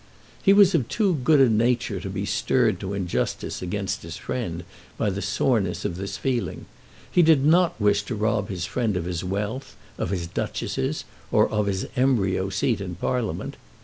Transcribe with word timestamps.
He 0.41 0.51
was 0.51 0.73
of 0.73 0.87
too 0.87 1.19
good 1.23 1.39
a 1.39 1.47
nature 1.47 1.99
to 1.99 2.09
be 2.09 2.25
stirred 2.25 2.79
to 2.79 2.95
injustice 2.95 3.61
against 3.61 4.01
his 4.01 4.17
friend 4.17 4.63
by 4.97 5.11
the 5.11 5.21
soreness 5.21 5.85
of 5.85 5.95
this 5.95 6.17
feeling. 6.17 6.65
He 7.11 7.21
did 7.21 7.45
not 7.45 7.79
wish 7.79 8.01
to 8.05 8.15
rob 8.15 8.49
his 8.49 8.65
friend 8.65 8.97
of 8.97 9.05
his 9.05 9.23
wealth, 9.23 9.75
of 9.99 10.09
his 10.09 10.25
Duchesses, 10.25 11.03
or 11.31 11.47
of 11.49 11.67
his 11.67 11.85
embryo 11.95 12.49
seat 12.49 12.81
in 12.81 12.95
Parliament. 12.95 13.57